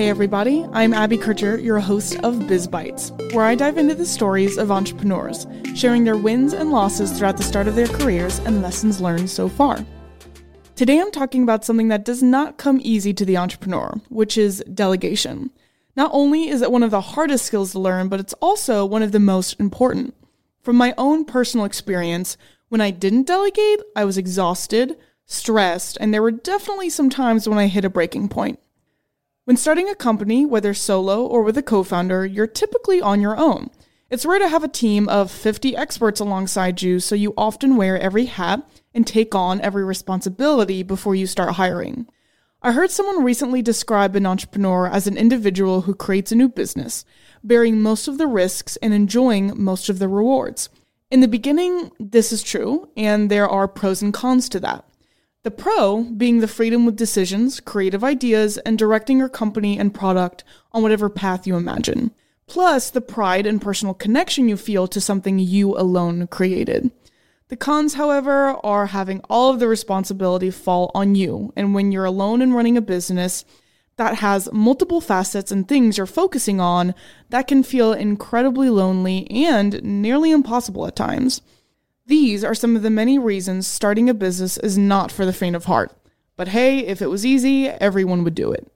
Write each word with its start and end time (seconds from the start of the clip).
Hey 0.00 0.08
everybody, 0.08 0.66
I'm 0.72 0.94
Abby 0.94 1.18
Kircher, 1.18 1.58
your 1.58 1.78
host 1.78 2.18
of 2.20 2.48
Biz 2.48 2.66
Bites, 2.68 3.12
where 3.32 3.44
I 3.44 3.54
dive 3.54 3.76
into 3.76 3.94
the 3.94 4.06
stories 4.06 4.56
of 4.56 4.70
entrepreneurs, 4.70 5.46
sharing 5.74 6.04
their 6.04 6.16
wins 6.16 6.54
and 6.54 6.70
losses 6.70 7.12
throughout 7.12 7.36
the 7.36 7.42
start 7.42 7.68
of 7.68 7.74
their 7.74 7.86
careers 7.86 8.38
and 8.38 8.62
lessons 8.62 9.02
learned 9.02 9.28
so 9.28 9.46
far. 9.46 9.84
Today 10.74 10.98
I'm 10.98 11.10
talking 11.10 11.42
about 11.42 11.66
something 11.66 11.88
that 11.88 12.06
does 12.06 12.22
not 12.22 12.56
come 12.56 12.80
easy 12.82 13.12
to 13.12 13.26
the 13.26 13.36
entrepreneur, 13.36 14.00
which 14.08 14.38
is 14.38 14.64
delegation. 14.72 15.50
Not 15.96 16.10
only 16.14 16.48
is 16.48 16.62
it 16.62 16.72
one 16.72 16.82
of 16.82 16.92
the 16.92 17.02
hardest 17.02 17.44
skills 17.44 17.72
to 17.72 17.78
learn, 17.78 18.08
but 18.08 18.20
it's 18.20 18.32
also 18.40 18.86
one 18.86 19.02
of 19.02 19.12
the 19.12 19.20
most 19.20 19.60
important. 19.60 20.14
From 20.62 20.76
my 20.76 20.94
own 20.96 21.26
personal 21.26 21.66
experience, 21.66 22.38
when 22.70 22.80
I 22.80 22.90
didn't 22.90 23.26
delegate, 23.26 23.82
I 23.94 24.06
was 24.06 24.16
exhausted, 24.16 24.96
stressed, 25.26 25.98
and 26.00 26.14
there 26.14 26.22
were 26.22 26.30
definitely 26.30 26.88
some 26.88 27.10
times 27.10 27.46
when 27.46 27.58
I 27.58 27.66
hit 27.66 27.84
a 27.84 27.90
breaking 27.90 28.30
point. 28.30 28.60
When 29.50 29.56
starting 29.56 29.88
a 29.88 29.96
company, 29.96 30.46
whether 30.46 30.72
solo 30.72 31.26
or 31.26 31.42
with 31.42 31.58
a 31.58 31.62
co 31.62 31.82
founder, 31.82 32.24
you're 32.24 32.46
typically 32.46 33.00
on 33.00 33.20
your 33.20 33.36
own. 33.36 33.70
It's 34.08 34.24
rare 34.24 34.38
to 34.38 34.46
have 34.46 34.62
a 34.62 34.68
team 34.68 35.08
of 35.08 35.28
50 35.28 35.76
experts 35.76 36.20
alongside 36.20 36.82
you, 36.82 37.00
so 37.00 37.16
you 37.16 37.34
often 37.36 37.74
wear 37.74 37.98
every 37.98 38.26
hat 38.26 38.62
and 38.94 39.04
take 39.04 39.34
on 39.34 39.60
every 39.60 39.84
responsibility 39.84 40.84
before 40.84 41.16
you 41.16 41.26
start 41.26 41.54
hiring. 41.54 42.06
I 42.62 42.70
heard 42.70 42.92
someone 42.92 43.24
recently 43.24 43.60
describe 43.60 44.14
an 44.14 44.24
entrepreneur 44.24 44.86
as 44.86 45.08
an 45.08 45.16
individual 45.16 45.80
who 45.80 45.96
creates 45.96 46.30
a 46.30 46.36
new 46.36 46.48
business, 46.48 47.04
bearing 47.42 47.82
most 47.82 48.06
of 48.06 48.18
the 48.18 48.28
risks 48.28 48.76
and 48.76 48.94
enjoying 48.94 49.60
most 49.60 49.88
of 49.88 49.98
the 49.98 50.06
rewards. 50.06 50.68
In 51.10 51.22
the 51.22 51.26
beginning, 51.26 51.90
this 51.98 52.30
is 52.30 52.44
true, 52.44 52.88
and 52.96 53.28
there 53.28 53.48
are 53.48 53.66
pros 53.66 54.00
and 54.00 54.14
cons 54.14 54.48
to 54.50 54.60
that. 54.60 54.84
The 55.42 55.50
pro 55.50 56.02
being 56.02 56.40
the 56.40 56.48
freedom 56.48 56.84
with 56.84 56.96
decisions, 56.96 57.60
creative 57.60 58.04
ideas, 58.04 58.58
and 58.58 58.76
directing 58.76 59.18
your 59.18 59.30
company 59.30 59.78
and 59.78 59.94
product 59.94 60.44
on 60.72 60.82
whatever 60.82 61.08
path 61.08 61.46
you 61.46 61.56
imagine. 61.56 62.10
Plus, 62.46 62.90
the 62.90 63.00
pride 63.00 63.46
and 63.46 63.62
personal 63.62 63.94
connection 63.94 64.50
you 64.50 64.58
feel 64.58 64.86
to 64.88 65.00
something 65.00 65.38
you 65.38 65.78
alone 65.78 66.26
created. 66.26 66.90
The 67.48 67.56
cons, 67.56 67.94
however, 67.94 68.56
are 68.62 68.86
having 68.86 69.22
all 69.30 69.50
of 69.50 69.60
the 69.60 69.68
responsibility 69.68 70.50
fall 70.50 70.90
on 70.94 71.14
you. 71.14 71.54
And 71.56 71.74
when 71.74 71.90
you're 71.90 72.04
alone 72.04 72.42
and 72.42 72.54
running 72.54 72.76
a 72.76 72.82
business 72.82 73.46
that 73.96 74.16
has 74.16 74.52
multiple 74.52 75.00
facets 75.00 75.50
and 75.50 75.66
things 75.66 75.96
you're 75.96 76.06
focusing 76.06 76.60
on, 76.60 76.94
that 77.30 77.48
can 77.48 77.62
feel 77.62 77.94
incredibly 77.94 78.68
lonely 78.68 79.26
and 79.30 79.82
nearly 79.82 80.32
impossible 80.32 80.86
at 80.86 80.96
times. 80.96 81.40
These 82.06 82.42
are 82.44 82.54
some 82.54 82.76
of 82.76 82.82
the 82.82 82.90
many 82.90 83.18
reasons 83.18 83.66
starting 83.66 84.08
a 84.08 84.14
business 84.14 84.56
is 84.58 84.76
not 84.76 85.12
for 85.12 85.24
the 85.24 85.32
faint 85.32 85.56
of 85.56 85.66
heart. 85.66 85.96
But 86.36 86.48
hey, 86.48 86.80
if 86.86 87.02
it 87.02 87.10
was 87.10 87.26
easy, 87.26 87.68
everyone 87.68 88.24
would 88.24 88.34
do 88.34 88.50
it. 88.50 88.72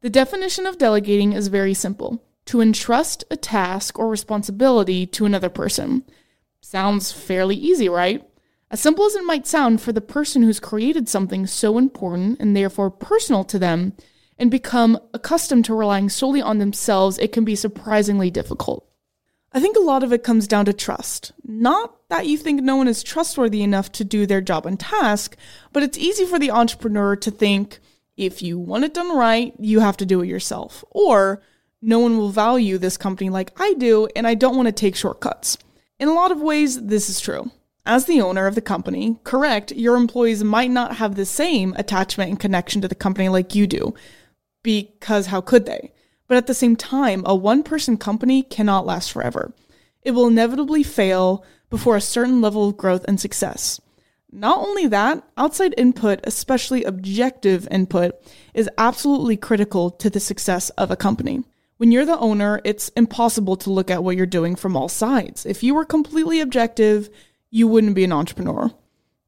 The 0.00 0.10
definition 0.10 0.66
of 0.66 0.78
delegating 0.78 1.32
is 1.32 1.48
very 1.48 1.74
simple 1.74 2.22
to 2.46 2.60
entrust 2.60 3.22
a 3.30 3.36
task 3.36 3.98
or 3.98 4.08
responsibility 4.08 5.06
to 5.06 5.24
another 5.24 5.48
person. 5.48 6.04
Sounds 6.60 7.12
fairly 7.12 7.54
easy, 7.54 7.88
right? 7.88 8.26
As 8.70 8.80
simple 8.80 9.04
as 9.04 9.14
it 9.14 9.24
might 9.24 9.46
sound 9.46 9.80
for 9.80 9.92
the 9.92 10.00
person 10.00 10.42
who's 10.42 10.58
created 10.58 11.08
something 11.08 11.46
so 11.46 11.78
important 11.78 12.40
and 12.40 12.56
therefore 12.56 12.90
personal 12.90 13.44
to 13.44 13.58
them 13.58 13.92
and 14.38 14.50
become 14.50 14.98
accustomed 15.12 15.64
to 15.66 15.74
relying 15.74 16.08
solely 16.08 16.40
on 16.40 16.58
themselves, 16.58 17.18
it 17.18 17.30
can 17.30 17.44
be 17.44 17.54
surprisingly 17.54 18.30
difficult. 18.30 18.89
I 19.52 19.60
think 19.60 19.76
a 19.76 19.80
lot 19.80 20.04
of 20.04 20.12
it 20.12 20.22
comes 20.22 20.46
down 20.46 20.64
to 20.66 20.72
trust. 20.72 21.32
Not 21.44 22.08
that 22.08 22.26
you 22.26 22.36
think 22.36 22.62
no 22.62 22.76
one 22.76 22.86
is 22.86 23.02
trustworthy 23.02 23.62
enough 23.62 23.90
to 23.92 24.04
do 24.04 24.24
their 24.24 24.40
job 24.40 24.64
and 24.64 24.78
task, 24.78 25.36
but 25.72 25.82
it's 25.82 25.98
easy 25.98 26.24
for 26.24 26.38
the 26.38 26.52
entrepreneur 26.52 27.16
to 27.16 27.30
think 27.30 27.80
if 28.16 28.42
you 28.42 28.58
want 28.58 28.84
it 28.84 28.94
done 28.94 29.16
right, 29.16 29.54
you 29.58 29.80
have 29.80 29.96
to 29.96 30.06
do 30.06 30.20
it 30.20 30.28
yourself. 30.28 30.84
Or 30.90 31.42
no 31.82 31.98
one 31.98 32.16
will 32.18 32.28
value 32.28 32.78
this 32.78 32.96
company 32.96 33.30
like 33.30 33.52
I 33.58 33.74
do, 33.74 34.08
and 34.14 34.26
I 34.26 34.34
don't 34.34 34.56
want 34.56 34.66
to 34.66 34.72
take 34.72 34.94
shortcuts. 34.94 35.58
In 35.98 36.08
a 36.08 36.14
lot 36.14 36.30
of 36.30 36.40
ways, 36.40 36.80
this 36.86 37.08
is 37.08 37.18
true. 37.18 37.50
As 37.86 38.04
the 38.04 38.20
owner 38.20 38.46
of 38.46 38.54
the 38.54 38.60
company, 38.60 39.16
correct, 39.24 39.72
your 39.72 39.96
employees 39.96 40.44
might 40.44 40.70
not 40.70 40.96
have 40.96 41.14
the 41.14 41.24
same 41.24 41.74
attachment 41.76 42.30
and 42.30 42.38
connection 42.38 42.82
to 42.82 42.88
the 42.88 42.94
company 42.94 43.28
like 43.28 43.54
you 43.54 43.66
do, 43.66 43.94
because 44.62 45.26
how 45.26 45.40
could 45.40 45.66
they? 45.66 45.92
But 46.30 46.36
at 46.36 46.46
the 46.46 46.54
same 46.54 46.76
time, 46.76 47.24
a 47.26 47.34
one 47.34 47.64
person 47.64 47.96
company 47.96 48.44
cannot 48.44 48.86
last 48.86 49.10
forever. 49.10 49.52
It 50.02 50.12
will 50.12 50.28
inevitably 50.28 50.84
fail 50.84 51.44
before 51.70 51.96
a 51.96 52.00
certain 52.00 52.40
level 52.40 52.68
of 52.68 52.76
growth 52.76 53.04
and 53.08 53.18
success. 53.18 53.80
Not 54.30 54.60
only 54.60 54.86
that, 54.86 55.24
outside 55.36 55.74
input, 55.76 56.20
especially 56.22 56.84
objective 56.84 57.66
input, 57.68 58.14
is 58.54 58.70
absolutely 58.78 59.36
critical 59.36 59.90
to 59.90 60.08
the 60.08 60.20
success 60.20 60.70
of 60.78 60.92
a 60.92 60.96
company. 60.96 61.42
When 61.78 61.90
you're 61.90 62.04
the 62.04 62.20
owner, 62.20 62.60
it's 62.62 62.90
impossible 62.90 63.56
to 63.56 63.72
look 63.72 63.90
at 63.90 64.04
what 64.04 64.16
you're 64.16 64.24
doing 64.24 64.54
from 64.54 64.76
all 64.76 64.88
sides. 64.88 65.44
If 65.44 65.64
you 65.64 65.74
were 65.74 65.84
completely 65.84 66.38
objective, 66.38 67.10
you 67.50 67.66
wouldn't 67.66 67.96
be 67.96 68.04
an 68.04 68.12
entrepreneur. 68.12 68.70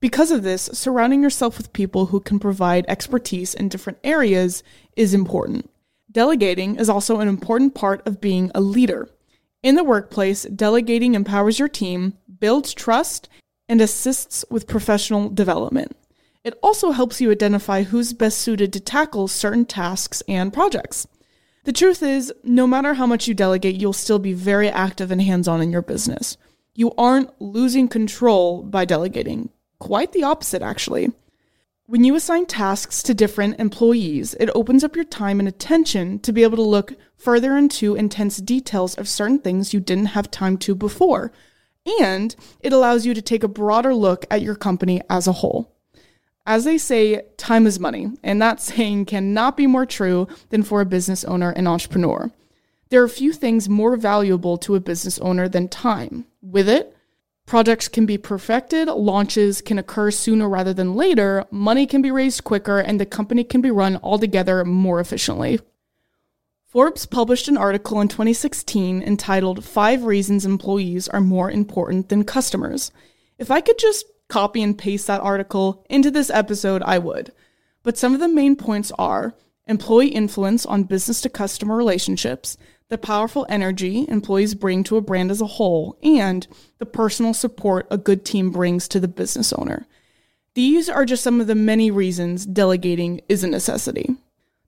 Because 0.00 0.30
of 0.30 0.44
this, 0.44 0.70
surrounding 0.72 1.22
yourself 1.22 1.58
with 1.58 1.74
people 1.74 2.06
who 2.06 2.20
can 2.20 2.38
provide 2.38 2.86
expertise 2.88 3.52
in 3.52 3.68
different 3.68 3.98
areas 4.02 4.62
is 4.96 5.12
important. 5.12 5.68
Delegating 6.16 6.76
is 6.76 6.88
also 6.88 7.20
an 7.20 7.28
important 7.28 7.74
part 7.74 8.06
of 8.06 8.22
being 8.22 8.50
a 8.54 8.60
leader. 8.62 9.10
In 9.62 9.74
the 9.74 9.84
workplace, 9.84 10.44
delegating 10.44 11.14
empowers 11.14 11.58
your 11.58 11.68
team, 11.68 12.14
builds 12.40 12.72
trust, 12.72 13.28
and 13.68 13.82
assists 13.82 14.42
with 14.48 14.66
professional 14.66 15.28
development. 15.28 15.94
It 16.42 16.58
also 16.62 16.92
helps 16.92 17.20
you 17.20 17.30
identify 17.30 17.82
who's 17.82 18.14
best 18.14 18.38
suited 18.38 18.72
to 18.72 18.80
tackle 18.80 19.28
certain 19.28 19.66
tasks 19.66 20.22
and 20.26 20.54
projects. 20.54 21.06
The 21.64 21.74
truth 21.74 22.02
is, 22.02 22.32
no 22.42 22.66
matter 22.66 22.94
how 22.94 23.06
much 23.06 23.28
you 23.28 23.34
delegate, 23.34 23.78
you'll 23.78 23.92
still 23.92 24.18
be 24.18 24.32
very 24.32 24.70
active 24.70 25.10
and 25.10 25.20
hands 25.20 25.46
on 25.46 25.60
in 25.60 25.70
your 25.70 25.82
business. 25.82 26.38
You 26.74 26.92
aren't 26.96 27.42
losing 27.42 27.88
control 27.88 28.62
by 28.62 28.86
delegating. 28.86 29.50
Quite 29.80 30.12
the 30.12 30.22
opposite, 30.22 30.62
actually. 30.62 31.12
When 31.88 32.02
you 32.02 32.16
assign 32.16 32.46
tasks 32.46 33.00
to 33.04 33.14
different 33.14 33.60
employees, 33.60 34.34
it 34.40 34.50
opens 34.56 34.82
up 34.82 34.96
your 34.96 35.04
time 35.04 35.38
and 35.38 35.48
attention 35.48 36.18
to 36.18 36.32
be 36.32 36.42
able 36.42 36.56
to 36.56 36.62
look 36.62 36.94
further 37.16 37.56
into 37.56 37.94
intense 37.94 38.38
details 38.38 38.96
of 38.96 39.08
certain 39.08 39.38
things 39.38 39.72
you 39.72 39.78
didn't 39.78 40.06
have 40.06 40.28
time 40.28 40.58
to 40.58 40.74
before. 40.74 41.30
And 42.00 42.34
it 42.58 42.72
allows 42.72 43.06
you 43.06 43.14
to 43.14 43.22
take 43.22 43.44
a 43.44 43.48
broader 43.48 43.94
look 43.94 44.26
at 44.32 44.42
your 44.42 44.56
company 44.56 45.00
as 45.08 45.28
a 45.28 45.32
whole. 45.32 45.76
As 46.44 46.64
they 46.64 46.76
say, 46.76 47.22
time 47.36 47.68
is 47.68 47.78
money, 47.78 48.10
and 48.20 48.42
that 48.42 48.60
saying 48.60 49.04
cannot 49.04 49.56
be 49.56 49.68
more 49.68 49.86
true 49.86 50.26
than 50.48 50.64
for 50.64 50.80
a 50.80 50.86
business 50.86 51.22
owner 51.22 51.50
and 51.50 51.68
entrepreneur. 51.68 52.32
There 52.88 53.04
are 53.04 53.08
few 53.08 53.32
things 53.32 53.68
more 53.68 53.96
valuable 53.96 54.58
to 54.58 54.74
a 54.74 54.80
business 54.80 55.20
owner 55.20 55.48
than 55.48 55.68
time. 55.68 56.26
With 56.42 56.68
it, 56.68 56.95
Projects 57.46 57.86
can 57.86 58.06
be 58.06 58.18
perfected, 58.18 58.88
launches 58.88 59.60
can 59.60 59.78
occur 59.78 60.10
sooner 60.10 60.48
rather 60.48 60.74
than 60.74 60.94
later, 60.94 61.44
money 61.52 61.86
can 61.86 62.02
be 62.02 62.10
raised 62.10 62.42
quicker, 62.42 62.80
and 62.80 63.00
the 63.00 63.06
company 63.06 63.44
can 63.44 63.60
be 63.60 63.70
run 63.70 64.00
altogether 64.02 64.64
more 64.64 64.98
efficiently. 64.98 65.60
Forbes 66.66 67.06
published 67.06 67.46
an 67.46 67.56
article 67.56 68.00
in 68.00 68.08
2016 68.08 69.00
entitled 69.00 69.64
Five 69.64 70.02
Reasons 70.02 70.44
Employees 70.44 71.06
Are 71.08 71.20
More 71.20 71.48
Important 71.48 72.08
Than 72.08 72.24
Customers. 72.24 72.90
If 73.38 73.52
I 73.52 73.60
could 73.60 73.78
just 73.78 74.06
copy 74.28 74.60
and 74.60 74.76
paste 74.76 75.06
that 75.06 75.20
article 75.20 75.86
into 75.88 76.10
this 76.10 76.30
episode, 76.30 76.82
I 76.82 76.98
would. 76.98 77.32
But 77.84 77.96
some 77.96 78.12
of 78.12 78.18
the 78.18 78.28
main 78.28 78.56
points 78.56 78.90
are 78.98 79.34
employee 79.66 80.08
influence 80.08 80.64
on 80.64 80.84
business 80.84 81.20
to 81.22 81.28
customer 81.28 81.76
relationships, 81.76 82.56
the 82.88 82.98
powerful 82.98 83.46
energy 83.48 84.06
employees 84.08 84.54
bring 84.54 84.84
to 84.84 84.96
a 84.96 85.00
brand 85.00 85.30
as 85.30 85.40
a 85.40 85.46
whole, 85.46 85.98
and 86.02 86.46
the 86.78 86.86
personal 86.86 87.34
support 87.34 87.86
a 87.90 87.98
good 87.98 88.24
team 88.24 88.50
brings 88.50 88.86
to 88.88 89.00
the 89.00 89.08
business 89.08 89.52
owner. 89.52 89.86
These 90.54 90.88
are 90.88 91.04
just 91.04 91.22
some 91.24 91.40
of 91.40 91.48
the 91.48 91.54
many 91.54 91.90
reasons 91.90 92.46
delegating 92.46 93.20
is 93.28 93.42
a 93.42 93.48
necessity. 93.48 94.16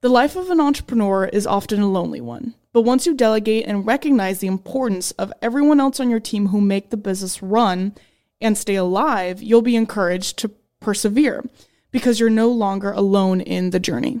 The 0.00 0.08
life 0.08 0.34
of 0.34 0.50
an 0.50 0.60
entrepreneur 0.60 1.26
is 1.26 1.46
often 1.46 1.80
a 1.80 1.88
lonely 1.88 2.20
one, 2.20 2.54
but 2.72 2.82
once 2.82 3.06
you 3.06 3.14
delegate 3.14 3.66
and 3.66 3.86
recognize 3.86 4.40
the 4.40 4.46
importance 4.46 5.12
of 5.12 5.32
everyone 5.40 5.78
else 5.78 6.00
on 6.00 6.10
your 6.10 6.20
team 6.20 6.48
who 6.48 6.60
make 6.60 6.90
the 6.90 6.96
business 6.96 7.42
run 7.42 7.94
and 8.40 8.58
stay 8.58 8.74
alive, 8.74 9.42
you'll 9.42 9.62
be 9.62 9.76
encouraged 9.76 10.38
to 10.38 10.50
persevere 10.80 11.44
because 11.90 12.18
you're 12.18 12.30
no 12.30 12.48
longer 12.50 12.90
alone 12.92 13.40
in 13.40 13.70
the 13.70 13.80
journey. 13.80 14.20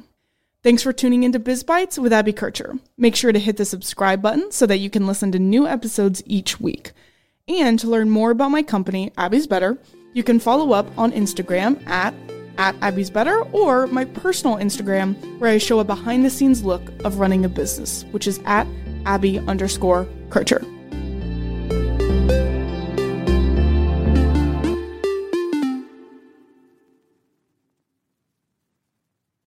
Thanks 0.62 0.82
for 0.82 0.92
tuning 0.92 1.22
into 1.22 1.38
Biz 1.38 1.62
Bites 1.62 1.98
with 1.98 2.12
Abby 2.12 2.34
Kircher. 2.34 2.78
Make 2.98 3.16
sure 3.16 3.32
to 3.32 3.38
hit 3.38 3.56
the 3.56 3.64
subscribe 3.64 4.20
button 4.20 4.52
so 4.52 4.66
that 4.66 4.76
you 4.76 4.90
can 4.90 5.06
listen 5.06 5.32
to 5.32 5.38
new 5.38 5.66
episodes 5.66 6.22
each 6.26 6.60
week. 6.60 6.92
And 7.48 7.78
to 7.78 7.88
learn 7.88 8.10
more 8.10 8.30
about 8.30 8.50
my 8.50 8.62
company, 8.62 9.10
Abby's 9.16 9.46
Better, 9.46 9.78
you 10.12 10.22
can 10.22 10.38
follow 10.38 10.72
up 10.72 10.86
on 10.98 11.12
Instagram 11.12 11.82
at, 11.88 12.12
at 12.58 12.76
Abby's 12.82 13.08
Better 13.08 13.40
or 13.52 13.86
my 13.86 14.04
personal 14.04 14.58
Instagram 14.58 15.16
where 15.38 15.50
I 15.50 15.56
show 15.56 15.78
a 15.78 15.84
behind 15.84 16.26
the 16.26 16.30
scenes 16.30 16.62
look 16.62 16.82
of 17.06 17.18
running 17.18 17.46
a 17.46 17.48
business, 17.48 18.04
which 18.10 18.26
is 18.26 18.38
at 18.44 18.66
Abby 19.06 19.38
underscore 19.38 20.06
Kircher. 20.28 20.62